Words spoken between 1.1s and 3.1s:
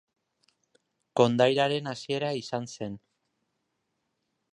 Kondairaren hasiera izan zen.